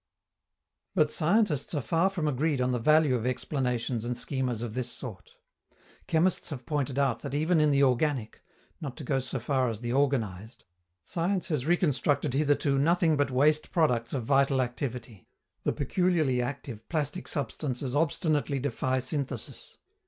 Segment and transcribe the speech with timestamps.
[0.95, 4.89] But scientists are far from agreed on the value of explanations and schemas of this
[4.89, 5.33] sort.
[6.07, 8.41] Chemists have pointed out that even in the organic
[8.81, 10.63] not to go so far as the organized
[11.03, 15.27] science has reconstructed hitherto nothing but waste products of vital activity;
[15.65, 19.77] the peculiarly active plastic substances obstinately defy synthesis.